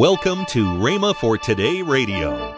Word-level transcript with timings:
Welcome 0.00 0.46
to 0.46 0.64
Rhema 0.64 1.14
for 1.14 1.36
Today 1.36 1.82
Radio. 1.82 2.56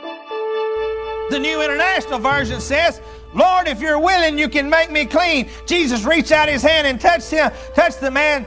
The 1.28 1.40
New 1.40 1.60
International 1.60 2.20
Version 2.20 2.60
says, 2.60 3.00
Lord, 3.34 3.66
if 3.66 3.80
you're 3.80 3.98
willing, 3.98 4.38
you 4.38 4.48
can 4.48 4.70
make 4.70 4.92
me 4.92 5.06
clean. 5.06 5.48
Jesus 5.66 6.04
reached 6.04 6.30
out 6.30 6.48
his 6.48 6.62
hand 6.62 6.86
and 6.86 7.00
touched 7.00 7.32
him, 7.32 7.50
touched 7.74 8.00
the 8.00 8.12
man. 8.12 8.46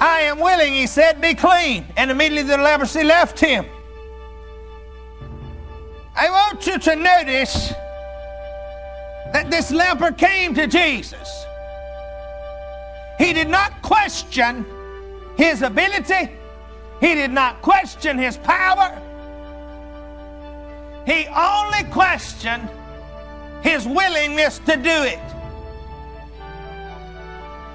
I 0.00 0.22
am 0.22 0.40
willing, 0.40 0.74
he 0.74 0.88
said, 0.88 1.20
be 1.20 1.34
clean. 1.34 1.86
And 1.96 2.10
immediately 2.10 2.42
the 2.42 2.56
leprosy 2.56 3.04
left 3.04 3.38
him. 3.38 3.66
I 6.16 6.28
want 6.28 6.66
you 6.66 6.76
to 6.76 6.96
notice 6.96 7.68
that 9.32 9.46
this 9.48 9.70
leper 9.70 10.10
came 10.10 10.56
to 10.56 10.66
Jesus. 10.66 11.46
He 13.16 13.32
did 13.32 13.48
not 13.48 13.80
question 13.80 14.66
his 15.36 15.62
ability 15.62 16.30
he 17.04 17.14
did 17.14 17.30
not 17.30 17.60
question 17.60 18.16
his 18.16 18.38
power. 18.38 18.98
He 21.04 21.26
only 21.26 21.84
questioned 21.90 22.66
his 23.62 23.86
willingness 23.86 24.58
to 24.60 24.76
do 24.78 25.02
it. 25.02 25.20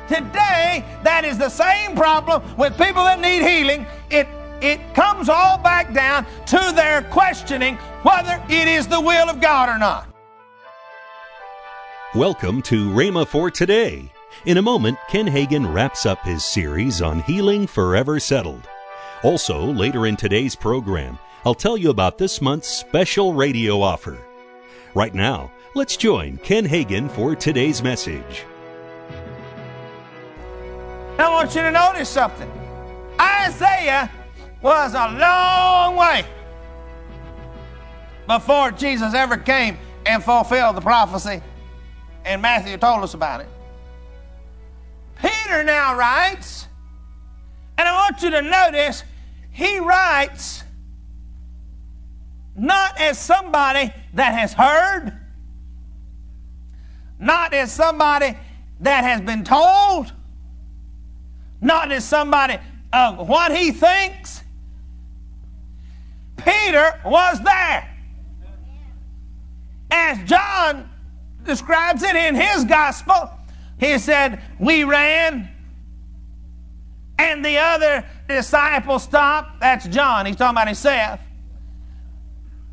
Today, 0.07 0.83
that 1.03 1.25
is 1.25 1.37
the 1.37 1.49
same 1.49 1.95
problem 1.95 2.41
with 2.57 2.75
people 2.75 3.03
that 3.03 3.19
need 3.19 3.43
healing. 3.43 3.85
It, 4.09 4.27
it 4.61 4.79
comes 4.95 5.29
all 5.29 5.59
back 5.59 5.93
down 5.93 6.25
to 6.47 6.73
their 6.75 7.03
questioning 7.03 7.75
whether 8.01 8.43
it 8.49 8.67
is 8.67 8.87
the 8.87 8.99
will 8.99 9.29
of 9.29 9.39
God 9.39 9.69
or 9.69 9.77
not. 9.77 10.07
Welcome 12.15 12.63
to 12.63 12.89
Rhema 12.89 13.27
for 13.27 13.51
Today. 13.51 14.11
In 14.45 14.57
a 14.57 14.63
moment, 14.63 14.97
Ken 15.07 15.27
Hagin 15.27 15.71
wraps 15.71 16.07
up 16.07 16.23
his 16.23 16.43
series 16.43 17.03
on 17.03 17.21
healing 17.21 17.67
forever 17.67 18.19
settled. 18.19 18.67
Also, 19.21 19.59
later 19.59 20.05
in 20.05 20.15
today's 20.15 20.55
program, 20.55 21.19
I'll 21.45 21.53
tell 21.53 21.75
you 21.75 21.89
about 21.89 22.17
this 22.17 22.41
month's 22.41 22.69
special 22.69 23.33
radio 23.33 23.81
offer. 23.81 24.17
Right 24.95 25.13
now, 25.13 25.51
let's 25.75 25.97
join 25.97 26.37
Ken 26.37 26.65
Hagin 26.65 27.11
for 27.11 27.35
today's 27.35 27.83
message. 27.83 28.45
I 31.17 31.29
want 31.29 31.53
you 31.53 31.61
to 31.63 31.71
notice 31.71 32.07
something. 32.07 32.49
Isaiah 33.19 34.09
was 34.61 34.93
a 34.93 35.09
long 35.09 35.97
way 35.97 36.23
before 38.25 38.71
Jesus 38.71 39.13
ever 39.13 39.35
came 39.35 39.77
and 40.05 40.23
fulfilled 40.23 40.77
the 40.77 40.81
prophecy, 40.81 41.41
and 42.23 42.41
Matthew 42.41 42.77
told 42.77 43.03
us 43.03 43.15
about 43.15 43.41
it. 43.41 43.49
Peter 45.21 45.61
now 45.65 45.97
writes, 45.97 46.68
and 47.79 47.87
I 47.87 47.93
want 47.93 48.21
you 48.21 48.29
to 48.31 48.41
notice 48.41 49.05
he 49.51 49.79
writes 49.79 50.65
not 52.53 52.99
as 52.99 53.17
somebody 53.17 53.93
that 54.15 54.33
has 54.33 54.51
heard, 54.51 55.17
not 57.17 57.53
as 57.53 57.71
somebody 57.71 58.37
that 58.81 59.05
has 59.05 59.21
been 59.21 59.45
told, 59.45 60.11
not 61.61 61.89
as 61.93 62.03
somebody 62.03 62.57
of 62.91 63.29
what 63.29 63.55
he 63.55 63.71
thinks. 63.71 64.43
Peter 66.35 66.99
was 67.05 67.39
there. 67.41 67.97
As 69.89 70.29
John 70.29 70.89
describes 71.45 72.03
it 72.03 72.17
in 72.17 72.35
his 72.35 72.65
gospel, 72.65 73.31
he 73.79 73.97
said, 73.99 74.41
We 74.59 74.83
ran 74.83 75.49
and 77.19 77.43
the 77.43 77.57
other 77.57 78.05
disciple 78.29 78.97
stopped. 78.97 79.59
That's 79.59 79.85
John. 79.89 80.25
He's 80.25 80.37
talking 80.37 80.55
about 80.55 80.67
himself. 80.67 81.19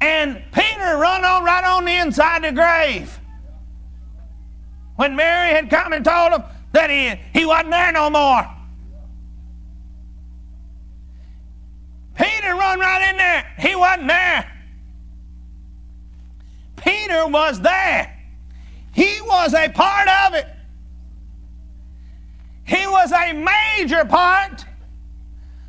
And 0.01 0.41
Peter 0.53 0.97
run 0.97 1.25
on 1.25 1.45
right 1.45 1.65
on 1.65 1.85
the 1.85 1.97
inside 1.97 2.45
the 2.45 2.53
grave. 2.53 3.19
When 4.95 5.17
Mary 5.17 5.51
had 5.51 5.69
come 5.69 5.93
and 5.93 6.05
told 6.05 6.33
him 6.33 6.45
that 6.73 6.91
he, 6.91 7.39
he 7.39 7.45
wasn't 7.45 7.73
there 7.73 7.91
no 7.91 8.09
more. 8.09 8.49
Peter 12.15 12.55
run 12.55 12.79
right 12.79 13.11
in 13.11 13.17
there. 13.17 13.53
He 13.59 13.75
wasn't 13.75 14.09
there. 14.09 14.53
Peter 16.77 17.27
was 17.27 17.61
there. 17.61 18.17
He 18.93 19.21
was 19.23 19.55
a 19.55 19.69
part 19.71 20.09
of 20.09 20.35
it. 20.35 20.47
He 22.67 22.85
was 22.87 23.13
a 23.13 23.33
major 23.33 24.05
part 24.05 24.65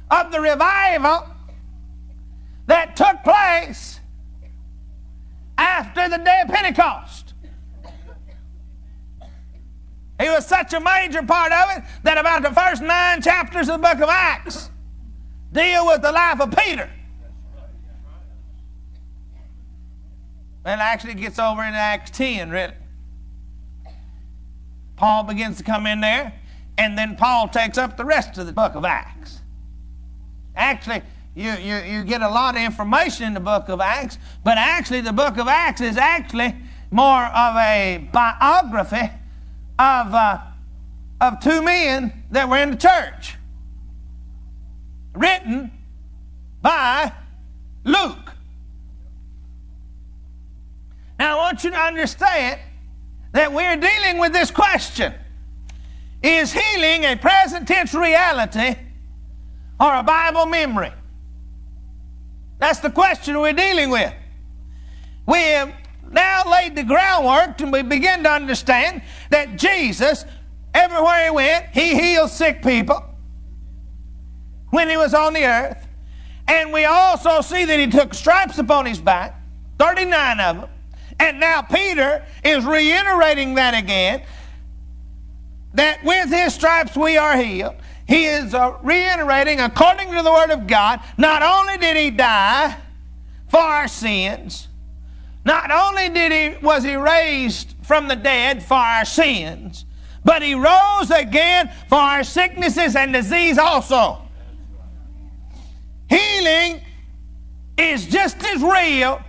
of 0.09 0.31
the 0.31 0.41
revival 0.41 1.27
that 2.65 2.95
took 2.95 3.23
place 3.23 3.99
after 5.57 6.09
the 6.09 6.17
day 6.17 6.41
of 6.43 6.49
Pentecost. 6.49 7.33
He 10.19 10.27
was 10.29 10.47
such 10.47 10.73
a 10.73 10.79
major 10.79 11.21
part 11.21 11.51
of 11.51 11.77
it 11.77 11.83
that 12.01 12.17
about 12.17 12.41
the 12.41 12.49
first 12.49 12.81
nine 12.81 13.21
chapters 13.21 13.69
of 13.69 13.79
the 13.79 13.87
book 13.87 14.01
of 14.01 14.09
Acts 14.09 14.71
deal 15.51 15.85
with 15.85 16.01
the 16.01 16.11
life 16.11 16.41
of 16.41 16.55
Peter. 16.57 16.89
And 20.65 20.81
actually 20.81 21.11
it 21.11 21.19
gets 21.19 21.37
over 21.37 21.63
in 21.63 21.75
Acts 21.75 22.09
10, 22.11 22.49
really. 22.49 22.73
Paul 24.95 25.23
begins 25.23 25.57
to 25.57 25.63
come 25.63 25.85
in 25.85 26.01
there 26.01 26.33
and 26.77 26.97
then 26.97 27.15
Paul 27.15 27.47
takes 27.47 27.77
up 27.77 27.97
the 27.97 28.05
rest 28.05 28.37
of 28.37 28.45
the 28.45 28.53
book 28.53 28.75
of 28.75 28.85
Acts. 28.85 29.39
Actually, 30.55 31.01
you, 31.35 31.51
you, 31.53 31.77
you 31.77 32.03
get 32.03 32.21
a 32.21 32.29
lot 32.29 32.55
of 32.55 32.61
information 32.61 33.25
in 33.27 33.33
the 33.33 33.39
book 33.39 33.69
of 33.69 33.81
Acts, 33.81 34.17
but 34.43 34.57
actually, 34.57 35.01
the 35.01 35.13
book 35.13 35.37
of 35.37 35.47
Acts 35.47 35.81
is 35.81 35.97
actually 35.97 36.55
more 36.89 37.25
of 37.25 37.55
a 37.55 38.07
biography 38.11 39.09
of, 39.77 40.13
uh, 40.13 40.39
of 41.21 41.39
two 41.39 41.61
men 41.61 42.23
that 42.31 42.49
were 42.49 42.57
in 42.57 42.71
the 42.71 42.77
church, 42.77 43.35
written 45.13 45.71
by 46.61 47.11
Luke. 47.83 48.33
Now, 51.19 51.37
I 51.37 51.41
want 51.41 51.63
you 51.63 51.71
to 51.71 51.77
understand 51.77 52.59
that 53.31 53.51
we're 53.51 53.77
dealing 53.77 54.19
with 54.19 54.33
this 54.33 54.51
question 54.51 55.13
is 56.21 56.51
healing 56.51 57.05
a 57.05 57.15
present 57.15 57.67
tense 57.67 57.93
reality 57.93 58.75
or 59.79 59.95
a 59.95 60.03
Bible 60.03 60.45
memory? 60.45 60.91
That's 62.59 62.79
the 62.79 62.89
question 62.89 63.39
we're 63.39 63.53
dealing 63.53 63.89
with. 63.89 64.13
We 65.27 65.37
have 65.39 65.73
now 66.09 66.43
laid 66.49 66.75
the 66.75 66.83
groundwork 66.83 67.59
and 67.61 67.71
we 67.71 67.83
begin 67.83 68.23
to 68.23 68.31
understand 68.31 69.03
that 69.29 69.57
Jesus, 69.57 70.25
everywhere 70.73 71.25
he 71.25 71.31
went, 71.31 71.65
he 71.73 71.95
healed 71.95 72.31
sick 72.31 72.63
people 72.63 73.03
when 74.69 74.89
he 74.89 74.97
was 74.97 75.13
on 75.13 75.33
the 75.33 75.45
earth. 75.45 75.87
And 76.47 76.71
we 76.71 76.85
also 76.85 77.41
see 77.41 77.65
that 77.65 77.79
he 77.79 77.87
took 77.87 78.13
stripes 78.13 78.57
upon 78.57 78.85
his 78.85 78.99
back, 78.99 79.39
39 79.79 80.39
of 80.39 80.55
them. 80.61 80.69
And 81.19 81.39
now 81.39 81.61
Peter 81.61 82.25
is 82.43 82.63
reiterating 82.63 83.55
that 83.55 83.73
again 83.73 84.21
that 85.77 86.03
with 86.03 86.29
his 86.29 86.55
stripes 86.55 86.97
we 86.97 87.17
are 87.17 87.37
healed. 87.37 87.75
He 88.07 88.25
is 88.25 88.53
uh, 88.53 88.77
reiterating, 88.81 89.59
according 89.59 90.11
to 90.11 90.23
the 90.23 90.31
Word 90.31 90.49
of 90.49 90.65
God, 90.65 91.01
not 91.17 91.43
only 91.43 91.77
did 91.77 91.95
he 91.95 92.09
die 92.09 92.75
for 93.47 93.59
our 93.59 93.87
sins, 93.87 94.67
not 95.45 95.71
only 95.71 96.09
did 96.09 96.31
he, 96.31 96.65
was 96.65 96.83
he 96.83 96.95
raised 96.95 97.75
from 97.83 98.07
the 98.07 98.15
dead 98.15 98.63
for 98.63 98.73
our 98.73 99.05
sins, 99.05 99.85
but 100.25 100.41
he 100.41 100.55
rose 100.55 101.11
again 101.11 101.71
for 101.87 101.99
our 101.99 102.23
sicknesses 102.23 102.95
and 102.95 103.13
disease 103.13 103.57
also. 103.57 104.21
Healing 106.09 106.81
is 107.77 108.07
just 108.07 108.43
as 108.43 108.63
real 108.63 109.21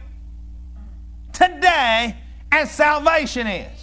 today 1.32 2.16
as 2.50 2.70
salvation 2.70 3.46
is. 3.46 3.77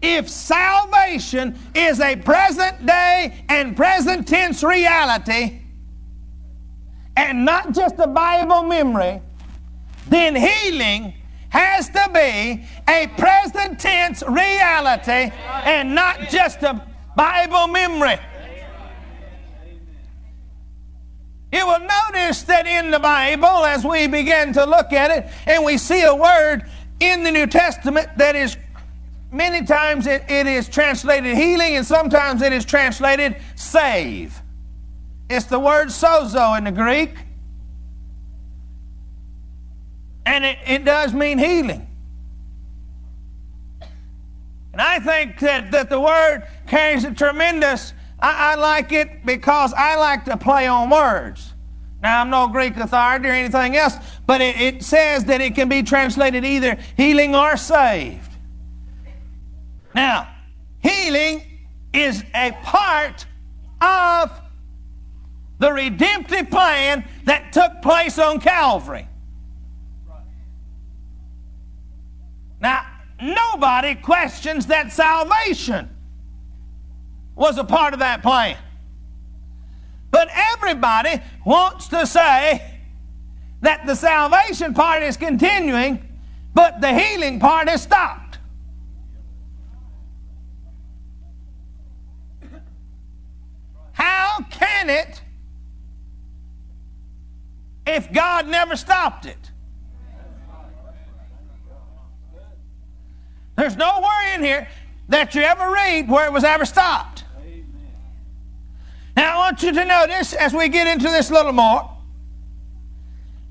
If 0.00 0.28
salvation 0.28 1.58
is 1.74 2.00
a 2.00 2.16
present 2.16 2.86
day 2.86 3.44
and 3.48 3.76
present 3.76 4.28
tense 4.28 4.62
reality, 4.62 5.60
and 7.16 7.44
not 7.44 7.74
just 7.74 7.96
a 7.98 8.06
Bible 8.06 8.62
memory, 8.62 9.20
then 10.08 10.36
healing 10.36 11.14
has 11.48 11.88
to 11.88 12.10
be 12.14 12.64
a 12.88 13.08
present 13.18 13.80
tense 13.80 14.22
reality 14.22 15.32
and 15.64 15.94
not 15.94 16.28
just 16.28 16.62
a 16.62 16.86
Bible 17.16 17.66
memory. 17.66 18.18
You 21.50 21.66
will 21.66 21.80
notice 21.80 22.42
that 22.42 22.66
in 22.66 22.90
the 22.90 22.98
Bible, 22.98 23.64
as 23.64 23.84
we 23.84 24.06
begin 24.06 24.52
to 24.52 24.64
look 24.64 24.92
at 24.92 25.10
it, 25.10 25.32
and 25.46 25.64
we 25.64 25.78
see 25.78 26.02
a 26.02 26.14
word 26.14 26.70
in 27.00 27.24
the 27.24 27.30
New 27.30 27.46
Testament 27.46 28.08
that 28.18 28.36
is 28.36 28.56
Many 29.30 29.66
times 29.66 30.06
it, 30.06 30.24
it 30.28 30.46
is 30.46 30.68
translated 30.68 31.36
healing, 31.36 31.76
and 31.76 31.86
sometimes 31.86 32.40
it 32.40 32.52
is 32.52 32.64
translated 32.64 33.36
save. 33.56 34.40
It's 35.28 35.44
the 35.46 35.58
word 35.58 35.88
sozo 35.88 36.56
in 36.56 36.64
the 36.64 36.72
Greek. 36.72 37.14
And 40.24 40.44
it, 40.44 40.58
it 40.66 40.84
does 40.84 41.12
mean 41.12 41.38
healing. 41.38 41.86
And 44.72 44.80
I 44.80 44.98
think 44.98 45.40
that, 45.40 45.70
that 45.72 45.90
the 45.90 46.00
word 46.00 46.46
carries 46.66 47.04
a 47.04 47.12
tremendous, 47.12 47.92
I, 48.20 48.52
I 48.52 48.54
like 48.54 48.92
it 48.92 49.26
because 49.26 49.74
I 49.74 49.96
like 49.96 50.24
to 50.26 50.36
play 50.36 50.66
on 50.66 50.88
words. 50.88 51.52
Now, 52.02 52.20
I'm 52.20 52.30
no 52.30 52.46
Greek 52.46 52.76
authority 52.76 53.28
or 53.28 53.32
anything 53.32 53.76
else, 53.76 53.96
but 54.26 54.40
it, 54.40 54.60
it 54.60 54.82
says 54.84 55.24
that 55.24 55.40
it 55.40 55.54
can 55.54 55.68
be 55.68 55.82
translated 55.82 56.44
either 56.44 56.78
healing 56.96 57.34
or 57.34 57.56
saved. 57.56 58.27
Now, 59.98 60.28
healing 60.78 61.42
is 61.92 62.22
a 62.32 62.52
part 62.62 63.26
of 63.80 64.30
the 65.58 65.72
redemptive 65.72 66.50
plan 66.50 67.04
that 67.24 67.52
took 67.52 67.82
place 67.82 68.16
on 68.16 68.38
Calvary. 68.38 69.08
Now, 72.60 72.86
nobody 73.20 73.96
questions 73.96 74.66
that 74.66 74.92
salvation 74.92 75.90
was 77.34 77.58
a 77.58 77.64
part 77.64 77.92
of 77.92 77.98
that 77.98 78.22
plan. 78.22 78.56
But 80.12 80.28
everybody 80.32 81.20
wants 81.44 81.88
to 81.88 82.06
say 82.06 82.78
that 83.62 83.84
the 83.84 83.96
salvation 83.96 84.74
part 84.74 85.02
is 85.02 85.16
continuing, 85.16 86.08
but 86.54 86.80
the 86.80 86.96
healing 86.96 87.40
part 87.40 87.68
has 87.68 87.82
stopped. 87.82 88.27
It 94.88 95.22
if 97.88 98.12
God 98.12 98.46
never 98.46 98.76
stopped 98.76 99.26
it? 99.26 99.50
There's 103.56 103.76
nowhere 103.76 104.34
in 104.34 104.44
here 104.44 104.68
that 105.08 105.34
you 105.34 105.42
ever 105.42 105.72
read 105.72 106.08
where 106.08 106.26
it 106.26 106.32
was 106.32 106.44
ever 106.44 106.64
stopped. 106.64 107.24
Now, 109.16 109.34
I 109.34 109.36
want 109.38 109.62
you 109.64 109.72
to 109.72 109.84
notice 109.84 110.32
as 110.32 110.54
we 110.54 110.68
get 110.68 110.86
into 110.86 111.08
this 111.08 111.28
little 111.28 111.52
more, 111.52 111.90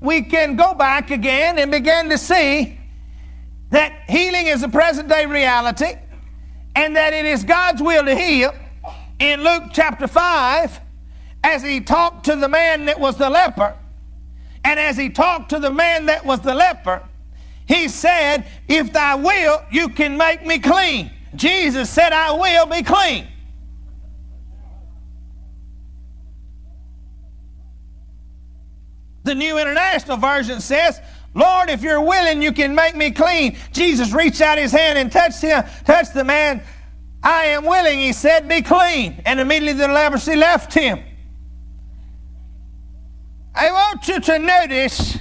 we 0.00 0.22
can 0.22 0.56
go 0.56 0.72
back 0.72 1.10
again 1.10 1.58
and 1.58 1.70
begin 1.70 2.08
to 2.08 2.16
see 2.16 2.78
that 3.70 3.92
healing 4.08 4.46
is 4.46 4.62
a 4.62 4.68
present 4.68 5.08
day 5.08 5.26
reality 5.26 5.92
and 6.74 6.96
that 6.96 7.12
it 7.12 7.26
is 7.26 7.44
God's 7.44 7.82
will 7.82 8.04
to 8.04 8.14
heal. 8.14 8.54
In 9.18 9.42
Luke 9.42 9.64
chapter 9.72 10.06
5, 10.06 10.80
as 11.44 11.62
he 11.62 11.80
talked 11.80 12.24
to 12.26 12.36
the 12.36 12.48
man 12.48 12.86
that 12.86 12.98
was 12.98 13.16
the 13.16 13.30
leper, 13.30 13.74
and 14.64 14.78
as 14.78 14.96
he 14.96 15.08
talked 15.08 15.50
to 15.50 15.58
the 15.58 15.70
man 15.70 16.06
that 16.06 16.24
was 16.24 16.40
the 16.40 16.54
leper, 16.54 17.02
he 17.66 17.88
said, 17.88 18.46
If 18.66 18.92
thy 18.92 19.14
will, 19.14 19.62
you 19.70 19.90
can 19.90 20.16
make 20.16 20.44
me 20.44 20.58
clean. 20.58 21.10
Jesus 21.34 21.90
said, 21.90 22.12
I 22.12 22.32
will 22.32 22.66
be 22.66 22.82
clean. 22.82 23.28
The 29.24 29.34
New 29.34 29.58
International 29.58 30.16
Version 30.16 30.60
says, 30.60 31.00
Lord, 31.34 31.68
if 31.68 31.82
you're 31.82 32.00
willing, 32.00 32.40
you 32.40 32.52
can 32.52 32.74
make 32.74 32.96
me 32.96 33.10
clean. 33.10 33.58
Jesus 33.72 34.12
reached 34.12 34.40
out 34.40 34.56
his 34.56 34.72
hand 34.72 34.98
and 34.98 35.12
touched 35.12 35.42
him, 35.42 35.62
touched 35.84 36.14
the 36.14 36.24
man. 36.24 36.62
I 37.22 37.44
am 37.46 37.66
willing, 37.66 37.98
he 37.98 38.14
said, 38.14 38.48
be 38.48 38.62
clean. 38.62 39.22
And 39.26 39.38
immediately 39.38 39.74
the 39.74 39.88
leprosy 39.88 40.34
left 40.34 40.72
him. 40.72 41.00
I 43.58 43.72
want 43.72 44.06
you 44.06 44.20
to 44.20 44.38
notice 44.38 45.18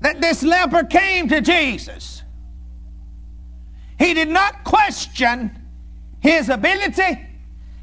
that 0.00 0.22
this 0.22 0.42
leper 0.42 0.84
came 0.84 1.28
to 1.28 1.42
Jesus. 1.42 2.22
He 3.98 4.14
did 4.14 4.30
not 4.30 4.64
question 4.64 5.50
his 6.20 6.48
ability, 6.48 7.28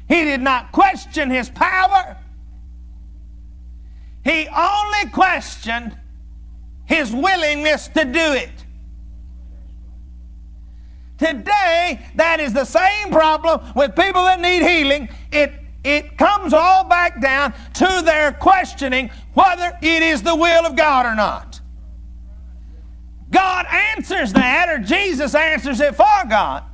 he 0.08 0.24
did 0.24 0.40
not 0.40 0.72
question 0.72 1.30
his 1.30 1.48
power. 1.48 2.16
He 4.24 4.48
only 4.48 5.10
questioned 5.12 5.96
his 6.84 7.12
willingness 7.12 7.86
to 7.88 8.04
do 8.04 8.32
it. 8.32 8.50
Today, 11.18 12.00
that 12.16 12.40
is 12.40 12.52
the 12.52 12.64
same 12.64 13.10
problem 13.10 13.60
with 13.76 13.94
people 13.94 14.24
that 14.24 14.40
need 14.40 14.62
healing. 14.62 15.08
It, 15.30 15.52
it 15.96 16.18
comes 16.18 16.52
all 16.52 16.84
back 16.84 17.20
down 17.20 17.52
to 17.74 18.02
their 18.04 18.32
questioning 18.32 19.10
whether 19.34 19.76
it 19.82 20.02
is 20.02 20.22
the 20.22 20.34
will 20.34 20.66
of 20.66 20.76
God 20.76 21.06
or 21.06 21.14
not. 21.14 21.60
God 23.30 23.66
answers 23.66 24.32
that, 24.32 24.68
or 24.68 24.78
Jesus 24.78 25.34
answers 25.34 25.80
it 25.80 25.94
for 25.94 26.24
God. 26.28 26.64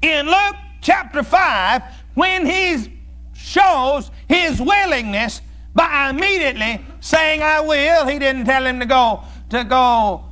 In 0.00 0.26
Luke 0.26 0.56
chapter 0.80 1.22
5, 1.22 1.82
when 2.14 2.46
he 2.46 2.92
shows 3.34 4.10
his 4.28 4.60
willingness 4.60 5.40
by 5.74 6.10
immediately 6.10 6.84
saying, 7.00 7.42
I 7.42 7.60
will. 7.60 8.06
He 8.06 8.18
didn't 8.18 8.44
tell 8.44 8.64
him 8.64 8.80
to 8.80 8.86
go 8.86 9.22
to 9.50 9.64
go 9.64 10.24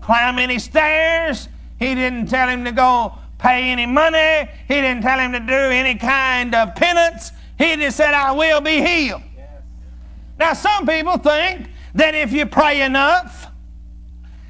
climb 0.00 0.38
any 0.38 0.58
stairs. 0.58 1.48
He 1.78 1.94
didn't 1.94 2.26
tell 2.26 2.48
him 2.48 2.64
to 2.64 2.72
go 2.72 3.12
pay 3.38 3.70
any 3.70 3.86
money. 3.86 4.50
He 4.68 4.74
didn't 4.74 5.02
tell 5.02 5.18
him 5.18 5.32
to 5.32 5.40
do 5.40 5.52
any 5.52 5.96
kind 5.96 6.54
of 6.54 6.74
penance. 6.74 7.32
He 7.58 7.76
just 7.76 7.96
said, 7.96 8.12
I 8.12 8.32
will 8.32 8.60
be 8.60 8.82
healed. 8.82 9.22
Yes. 9.36 9.62
Now, 10.38 10.52
some 10.52 10.86
people 10.86 11.16
think 11.18 11.68
that 11.94 12.14
if 12.14 12.32
you 12.32 12.46
pray 12.46 12.82
enough, 12.82 13.50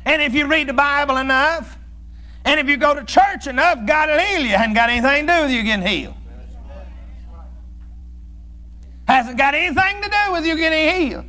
and 0.05 0.23
if 0.23 0.35
you 0.35 0.47
read 0.47 0.69
the 0.69 0.73
Bible 0.73 1.17
enough, 1.17 1.79
and 2.45 2.61
if 2.61 2.69
you 2.69 2.77
go 2.77 2.95
to 2.95 3.05
church 3.05 3.47
enough, 3.47 3.87
God 3.87 4.09
will 4.09 4.19
heal 4.19 4.43
you. 4.43 4.57
Hasn't 4.57 4.75
got 4.75 4.89
anything 4.89 5.27
to 5.27 5.33
do 5.33 5.43
with 5.43 5.51
you 5.51 5.63
getting 5.63 5.87
healed. 5.87 6.15
Hasn't 9.07 9.39
got 9.39 9.55
anything 9.55 10.03
to 10.03 10.09
do 10.09 10.33
with 10.33 10.47
you 10.47 10.57
getting 10.57 11.09
healed. 11.09 11.25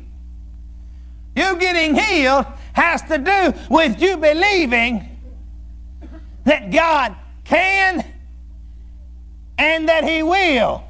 You 1.36 1.56
getting 1.56 1.94
healed 1.94 2.46
has 2.72 3.02
to 3.02 3.18
do 3.18 3.52
with 3.70 4.00
you 4.00 4.16
believing 4.16 5.08
that 6.44 6.70
God 6.70 7.14
can 7.44 8.04
and 9.58 9.88
that 9.88 10.04
He 10.04 10.22
will. 10.22 10.84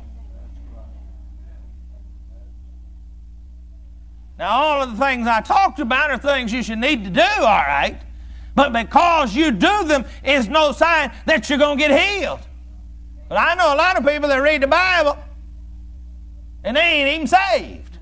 Now, 4.38 4.50
all 4.50 4.82
of 4.82 4.92
the 4.92 5.04
things 5.04 5.26
I 5.26 5.40
talked 5.40 5.80
about 5.80 6.10
are 6.10 6.18
things 6.18 6.52
you 6.52 6.62
should 6.62 6.78
need 6.78 7.04
to 7.04 7.10
do, 7.10 7.20
all 7.20 7.44
right. 7.44 8.00
But 8.54 8.72
because 8.72 9.34
you 9.34 9.50
do 9.50 9.84
them 9.84 10.04
is 10.24 10.48
no 10.48 10.72
sign 10.72 11.12
that 11.26 11.48
you're 11.48 11.58
going 11.58 11.78
to 11.78 11.88
get 11.88 12.00
healed. 12.00 12.40
But 13.28 13.38
I 13.38 13.54
know 13.54 13.74
a 13.74 13.76
lot 13.76 13.96
of 13.96 14.06
people 14.06 14.28
that 14.28 14.36
read 14.36 14.62
the 14.62 14.68
Bible 14.68 15.18
and 16.64 16.76
they 16.76 16.80
ain't 16.80 17.08
even 17.08 17.26
saved. 17.26 17.98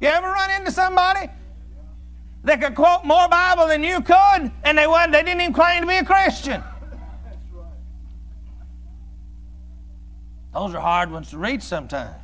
You 0.00 0.08
ever 0.08 0.28
run 0.28 0.50
into 0.50 0.70
somebody 0.70 1.28
that 2.44 2.60
could 2.60 2.74
quote 2.74 3.04
more 3.04 3.28
Bible 3.28 3.66
than 3.66 3.82
you 3.82 4.00
could, 4.00 4.52
and 4.62 4.78
they 4.78 4.86
wasn't, 4.86 5.12
they 5.12 5.22
didn't 5.22 5.40
even 5.40 5.52
claim 5.52 5.82
to 5.82 5.88
be 5.88 5.96
a 5.96 6.04
Christian? 6.04 6.62
Those 10.58 10.74
are 10.74 10.80
hard 10.80 11.12
ones 11.12 11.30
to 11.30 11.38
read 11.38 11.62
sometimes. 11.62 12.16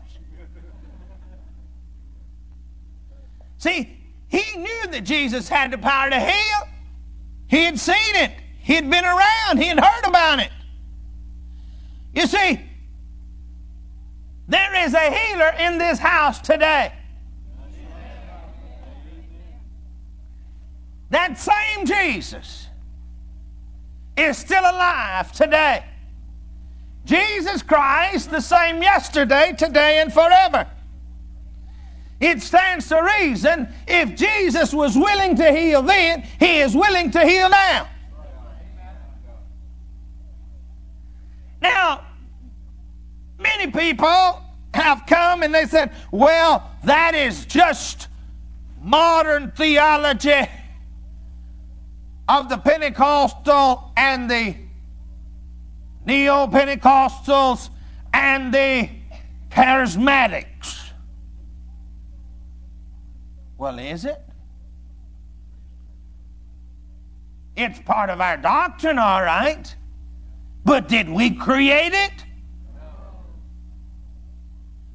See, 3.59 3.97
he 4.27 4.59
knew 4.59 4.87
that 4.91 5.05
Jesus 5.05 5.49
had 5.49 5.71
the 5.71 5.79
power 5.79 6.11
to 6.11 6.19
heal. 6.19 6.69
He 7.47 7.63
had 7.63 7.79
seen 7.79 8.17
it. 8.17 8.33
He 8.59 8.75
had 8.75 8.91
been 8.91 9.05
around. 9.05 9.59
He 9.59 9.67
had 9.67 9.79
heard 9.79 10.09
about 10.09 10.41
it. 10.41 10.51
You 12.13 12.27
see, 12.27 12.61
there 14.49 14.85
is 14.85 14.95
a 14.95 15.11
healer 15.13 15.55
in 15.61 15.79
this 15.79 16.01
house 16.01 16.41
today. 16.41 16.93
That 21.11 21.39
same 21.39 21.87
Jesus 21.87 22.67
is 24.17 24.37
still 24.37 24.65
alive 24.65 25.31
today. 25.31 25.85
Jesus 27.05 27.63
Christ, 27.63 28.31
the 28.31 28.41
same 28.41 28.83
yesterday, 28.83 29.55
today, 29.57 30.01
and 30.01 30.13
forever. 30.13 30.67
It 32.21 32.41
stands 32.41 32.89
to 32.89 33.03
reason 33.21 33.69
if 33.87 34.17
Jesus 34.17 34.73
was 34.73 34.97
willing 34.97 35.37
to 35.37 35.53
heal 35.53 35.83
then, 35.83 36.23
he 36.39 36.61
is 36.61 36.75
willing 36.75 37.11
to 37.11 37.27
heal 37.27 37.51
now. 37.51 37.89
Now, 41.61 42.05
many 43.39 43.71
people 43.71 44.43
have 44.73 45.05
come 45.07 45.43
and 45.43 45.55
they 45.55 45.67
said, 45.67 45.93
well, 46.11 46.71
that 46.85 47.15
is 47.15 47.45
just 47.47 48.09
modern 48.81 49.51
theology 49.53 50.49
of 52.29 52.49
the 52.49 52.57
Pentecostal 52.59 53.93
and 53.97 54.31
the 54.31 54.55
Neo 56.07 56.47
Pentecostals 56.47 57.71
and 58.13 58.53
the 58.53 58.89
charismatics. 59.51 60.91
Well, 63.57 63.79
is 63.79 64.05
it? 64.05 64.21
It's 67.57 67.79
part 67.81 68.11
of 68.11 68.21
our 68.21 68.37
doctrine, 68.37 68.99
all 68.99 69.23
right. 69.23 69.75
But 70.65 70.89
did 70.89 71.09
we 71.09 71.31
create 71.31 71.93
it? 71.93 72.13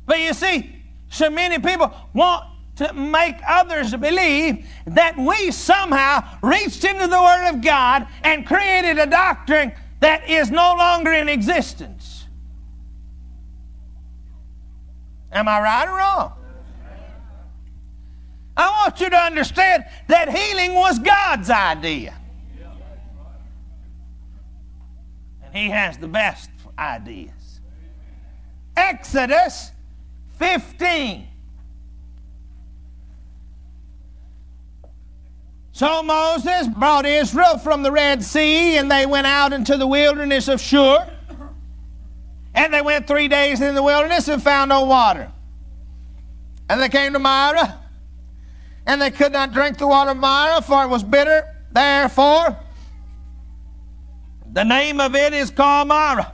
But 0.06 0.20
you 0.20 0.34
see, 0.34 0.76
so 1.10 1.30
many 1.30 1.60
people 1.60 1.94
want 2.14 2.46
to 2.78 2.94
make 2.94 3.36
others 3.48 3.96
believe 3.96 4.66
that 4.88 5.18
we 5.18 5.52
somehow 5.52 6.24
reached 6.42 6.84
into 6.84 7.08
the 7.08 7.22
Word 7.22 7.50
of 7.50 7.62
God 7.62 8.08
and 8.24 8.46
created 8.46 8.98
a 8.98 9.06
doctrine 9.06 9.72
that 10.00 10.30
is 10.30 10.50
no 10.52 10.76
longer 10.78 11.12
in 11.12 11.30
existence. 11.30 12.26
Am 15.32 15.48
I 15.48 15.62
right 15.62 15.88
or 15.88 15.98
wrong? 15.98 16.34
I 18.58 18.70
want 18.82 19.00
you 19.00 19.10
to 19.10 19.16
understand 19.16 19.86
that 20.08 20.36
healing 20.36 20.74
was 20.74 21.00
God's 21.00 21.50
idea. 21.50 22.14
And 25.44 25.56
He 25.56 25.70
has 25.70 25.98
the 25.98 26.08
best 26.08 26.50
ideas. 26.78 27.62
Exodus 28.76 29.72
15. 30.38 31.29
So 35.80 36.04
Moses 36.04 36.68
brought 36.68 37.06
Israel 37.06 37.58
from 37.58 37.84
the 37.84 37.92
Red 37.94 38.22
Sea, 38.22 38.76
and 38.76 38.92
they 38.92 39.06
went 39.06 39.26
out 39.26 39.54
into 39.54 39.78
the 39.78 39.88
wilderness 39.88 40.50
of 40.50 40.60
Shur. 40.60 41.10
And 42.54 42.74
they 42.74 42.82
went 42.82 43.08
three 43.08 43.30
days 43.30 43.62
in 43.62 43.76
the 43.76 43.82
wilderness 43.82 44.28
and 44.28 44.44
found 44.44 44.68
no 44.68 44.84
water. 44.84 45.32
And 46.70 46.82
they 46.82 46.90
came 46.90 47.14
to 47.14 47.20
Marah, 47.20 47.80
and 48.86 49.02
they 49.02 49.10
could 49.10 49.32
not 49.32 49.54
drink 49.54 49.78
the 49.78 49.88
water 49.88 50.12
of 50.12 50.18
Marah, 50.18 50.62
for 50.62 50.84
it 50.84 50.90
was 50.90 51.02
bitter. 51.02 51.46
Therefore, 51.72 52.60
the 54.52 54.66
name 54.66 55.00
of 55.00 55.16
it 55.16 55.32
is 55.32 55.50
called 55.50 55.88
Marah. 55.88 56.34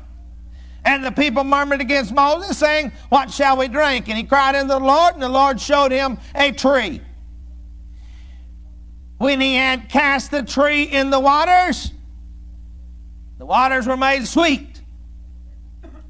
And 0.86 1.06
the 1.06 1.12
people 1.12 1.44
murmured 1.44 1.82
against 1.82 2.12
Moses, 2.12 2.58
saying, 2.58 2.92
What 3.10 3.30
shall 3.30 3.58
we 3.58 3.68
drink? 3.68 4.10
And 4.10 4.18
he 4.18 4.24
cried 4.24 4.56
unto 4.56 4.70
the 4.70 4.80
Lord, 4.80 5.14
and 5.14 5.22
the 5.22 5.30
Lord 5.30 5.62
showed 5.62 5.92
him 5.92 6.18
a 6.34 6.52
tree 6.52 7.00
when 9.18 9.40
he 9.40 9.56
had 9.56 9.90
cast 9.90 10.32
the 10.32 10.44
tree 10.44 10.84
in 10.84 11.10
the 11.10 11.20
waters, 11.20 11.92
the 13.38 13.46
waters 13.46 13.88
were 13.88 13.98
made 13.98 14.28
sweet. 14.28 14.82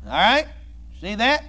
All 0.06 0.12
right? 0.12 0.48
See 1.02 1.16
that? 1.16 1.44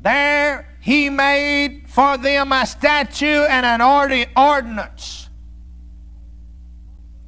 There 0.00 0.68
he 0.80 1.10
made 1.10 1.84
for 1.88 2.18
them 2.18 2.52
a 2.52 2.66
statue 2.66 3.26
and 3.26 3.64
an 3.64 3.80
ordinance. 3.80 5.28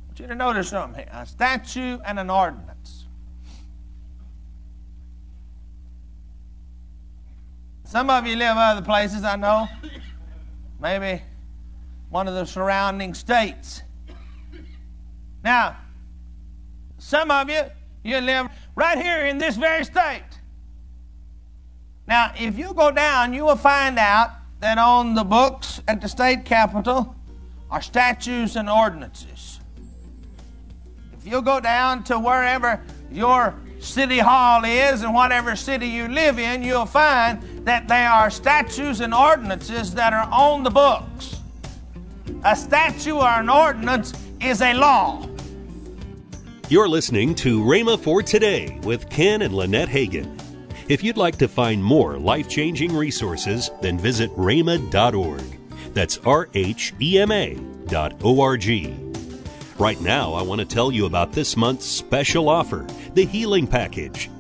I 0.03 0.07
want 0.09 0.21
you 0.21 0.27
to 0.27 0.35
notice 0.35 0.69
something 0.69 1.05
here 1.05 1.09
a 1.13 1.27
statue 1.27 1.99
and 2.05 2.19
an 2.19 2.31
ordinance. 2.31 3.07
Some 7.85 8.11
of 8.11 8.27
you 8.27 8.35
live 8.35 8.57
other 8.57 8.83
places, 8.83 9.23
I 9.23 9.37
know. 9.37 9.69
Maybe 10.81 11.23
one 12.11 12.29
of 12.29 12.35
the 12.35 12.45
surrounding 12.45 13.15
states. 13.15 13.83
Now, 15.43 15.77
some 16.99 17.31
of 17.31 17.51
you, 17.51 17.63
you 18.03 18.19
live 18.21 18.49
right 18.75 18.99
here 18.99 19.27
in 19.27 19.39
this 19.39 19.57
very 19.57 19.85
state. 19.85 20.23
Now, 22.07 22.33
if 22.39 22.59
you 22.59 22.75
go 22.75 22.91
down, 22.91 23.33
you 23.33 23.45
will 23.45 23.57
find 23.57 23.99
out 23.99 24.31
that 24.61 24.79
on 24.79 25.15
the 25.15 25.25
books 25.25 25.81
at 25.89 26.01
the 26.01 26.09
state 26.09 26.45
capitol 26.45 27.15
are 27.71 27.83
statutes 27.83 28.57
and 28.57 28.69
ordinances. 28.71 29.61
If 31.13 31.27
you 31.27 31.43
go 31.43 31.61
down 31.61 32.05
to 32.05 32.19
wherever 32.19 32.81
your 33.11 33.55
city 33.79 34.19
hall 34.19 34.65
is 34.65 35.03
and 35.03 35.15
whatever 35.15 35.57
city 35.57 35.89
you 35.89 36.09
live 36.09 36.39
in, 36.39 36.63
you'll 36.63 36.87
find 36.87 37.43
that 37.67 37.89
there 37.89 38.11
are 38.11 38.31
statutes 38.31 39.01
and 39.01 39.15
ordinances 39.15 39.95
that 39.95 40.13
are 40.13 40.29
on 40.31 40.63
the 40.63 40.71
books. 40.71 41.41
A 42.47 42.55
statute 42.55 43.17
or 43.17 43.27
an 43.27 43.49
ordinance 43.49 44.13
is 44.39 44.61
a 44.61 44.75
law. 44.75 45.27
You're 46.69 46.91
listening 46.91 47.35
to 47.37 47.63
Rhema 47.63 47.99
for 47.99 48.23
Today 48.23 48.79
with 48.83 49.09
Ken 49.09 49.41
and 49.41 49.55
Lynette 49.55 49.89
Hagin. 49.89 50.39
If 50.91 51.03
you'd 51.03 51.17
like 51.17 51.39
to 51.39 51.49
find 51.49 51.83
more 51.83 52.19
life 52.19 52.47
changing 52.47 52.95
resources, 52.95 53.71
then 53.81 53.99
visit 53.99 54.31
rhema.org. 54.37 55.43
That's 55.95 56.19
R 56.19 56.51
H 56.53 56.93
E 57.01 57.19
M 57.19 57.33
A 57.33 57.55
dot 57.87 58.21
O 58.23 58.43
R 58.43 58.59
G. 58.59 58.95
Right 59.79 60.01
now, 60.03 60.35
I 60.35 60.43
want 60.43 60.61
to 60.61 60.67
tell 60.67 60.93
you 60.93 61.07
about 61.07 61.33
this 61.33 61.57
month's 61.57 61.87
special 61.87 62.51
offer 62.51 62.87
the 63.15 63.25
Healing 63.25 63.67
Package. 63.67 64.31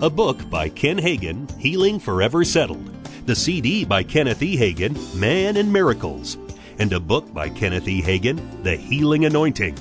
A 0.00 0.08
book 0.08 0.48
by 0.48 0.70
Ken 0.70 0.96
Hagin, 0.96 1.46
Healing 1.58 1.98
Forever 1.98 2.42
Settled. 2.42 2.86
The 3.26 3.36
CD 3.36 3.84
by 3.84 4.02
Kenneth 4.02 4.42
E. 4.42 4.56
Hagin, 4.56 5.14
Man 5.14 5.58
and 5.58 5.70
Miracles 5.70 6.38
and 6.80 6.92
a 6.94 6.98
book 6.98 7.32
by 7.32 7.48
Kenneth 7.48 7.86
E. 7.86 8.02
Hagin, 8.02 8.62
The 8.64 8.74
Healing 8.74 9.26
Anointing. 9.26 9.76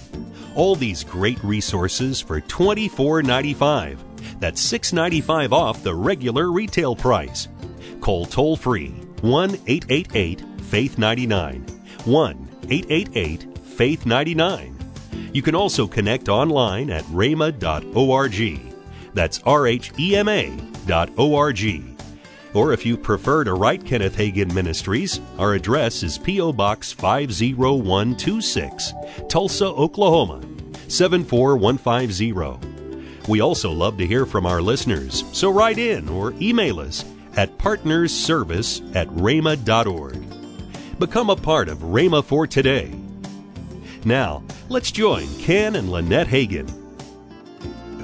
All 0.54 0.76
these 0.76 1.04
great 1.04 1.42
resources 1.44 2.20
for 2.20 2.42
$24.95. 2.42 3.98
That's 4.40 4.62
$6.95 4.62 5.54
off 5.54 5.82
the 5.82 5.96
regular 5.96 6.52
retail 6.52 6.96
price. 6.96 7.48
Call 8.02 8.26
toll 8.26 8.58
free 8.58 8.90
1 9.22 9.58
888 9.66 10.42
Faith 10.62 10.98
99. 10.98 11.66
1 12.04 12.50
888 12.70 13.58
Faith 13.60 14.06
99. 14.06 14.76
You 15.32 15.42
can 15.42 15.56
also 15.56 15.88
connect 15.88 16.28
online 16.28 16.90
at 16.90 17.06
rhema.org. 17.06 18.60
That's 19.14 19.40
R 19.44 19.68
H 19.68 19.92
E 19.98 20.16
M 20.18 20.28
A 20.28 20.56
dot 20.86 21.10
O 21.18 21.36
R 21.36 21.54
G. 21.54 21.96
Or 22.54 22.72
if 22.74 22.86
you 22.86 22.98
prefer 22.98 23.44
to 23.44 23.54
write 23.54 23.86
Kenneth 23.86 24.16
Hagin 24.16 24.54
Ministries, 24.54 25.20
our 25.38 25.54
address 25.54 26.04
is 26.04 26.18
P.O. 26.18 26.54
Box 26.54 26.92
50126, 26.92 28.94
Tulsa, 29.28 29.68
Oklahoma 29.68 30.42
74150. 30.88 32.68
We 33.28 33.42
also 33.42 33.72
love 33.72 33.98
to 33.98 34.08
hear 34.08 34.26
from 34.26 34.48
our 34.48 34.62
listeners, 34.62 35.24
so 35.32 35.52
write 35.52 35.78
in 35.78 36.10
or 36.10 36.34
email 36.42 36.80
us 36.80 37.06
at 37.36 37.56
partnersservice 37.60 38.96
at 38.96 39.08
rhema.org. 39.10 40.18
Become 40.98 41.30
a 41.30 41.36
part 41.36 41.70
of 41.70 41.78
Rhema 41.80 42.24
for 42.24 42.48
Today. 42.48 42.92
Now, 44.04 44.44
let's 44.70 44.92
join 44.92 45.28
Ken 45.38 45.76
and 45.76 45.92
Lynette 45.92 46.28
Hagin 46.28 46.79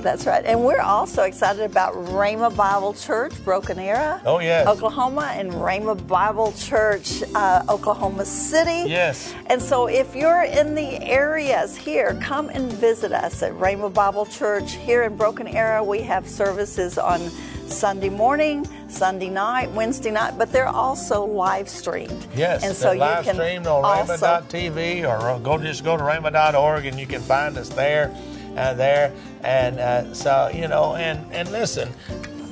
that's 0.06 0.26
right. 0.28 0.46
And 0.46 0.64
we're 0.64 0.82
also 0.82 1.24
excited 1.24 1.64
about 1.64 1.94
Rhema 1.96 2.56
Bible 2.56 2.94
Church, 2.94 3.34
Broken 3.44 3.80
Arrow. 3.80 4.22
Oh, 4.24 4.40
yes. 4.40 4.68
Oklahoma, 4.68 5.32
and 5.34 5.52
Rhema 5.52 6.08
Bible 6.08 6.54
Church, 6.54 7.24
uh, 7.34 7.64
Oklahoma 7.68 8.24
City. 8.24 8.90
Yes. 8.90 9.34
And 9.48 9.62
so 9.62 9.88
if 9.88 10.16
you're 10.16 10.44
in 10.44 10.76
the 10.76 11.02
areas 11.04 11.76
here, 11.76 12.18
come 12.22 12.50
and 12.50 12.72
visit 12.72 13.12
us 13.12 13.42
at 13.42 13.52
Rhema 13.54 13.92
Bible 13.92 14.28
Church 14.28 14.74
here 14.74 15.04
in 15.04 15.18
Broken 15.18 15.48
Arrow. 15.48 15.84
We 15.84 16.02
have 16.04 16.28
services 16.30 17.00
on 17.00 17.20
Sunday 17.68 18.10
morning, 18.10 18.68
Sunday 18.88 19.30
night, 19.30 19.72
Wednesday 19.72 20.12
night, 20.12 20.38
but 20.38 20.52
they're 20.52 20.68
also 20.68 21.26
live 21.26 21.68
streamed. 21.68 22.28
Yes, 22.36 22.64
and 22.64 22.76
so 22.76 22.92
you 22.92 23.00
live 23.00 23.26
can 23.26 23.34
streamed 23.34 23.66
on 23.66 23.84
Rhema.tv 23.84 25.04
or 25.10 25.40
go 25.40 25.58
just 25.58 25.84
go 25.84 25.98
to 25.98 26.04
Rhema.org 26.04 26.86
and 26.86 27.00
you 27.00 27.08
can 27.08 27.22
find 27.22 27.58
us 27.58 27.70
there 27.70 28.16
uh, 28.56 28.74
there. 28.74 29.14
And 29.44 29.80
uh, 29.80 30.14
so, 30.14 30.52
you 30.54 30.68
know, 30.68 30.96
and, 30.96 31.32
and 31.34 31.52
listen. 31.52 31.90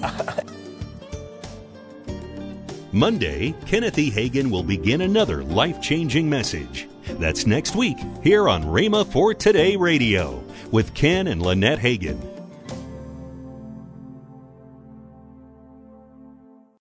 Monday, 2.91 3.55
Kenneth 3.65 3.97
E. 3.97 4.11
Hagin 4.11 4.51
will 4.51 4.63
begin 4.63 5.01
another 5.01 5.43
life 5.43 5.81
changing 5.81 6.29
message. 6.29 6.87
That's 7.19 7.47
next 7.47 7.75
week 7.75 7.97
here 8.21 8.47
on 8.47 8.63
Rhema 8.63 9.05
for 9.11 9.33
Today 9.33 9.75
Radio 9.75 10.43
with 10.71 10.93
Ken 10.93 11.27
and 11.27 11.41
Lynette 11.41 11.79
Hagin. 11.79 12.32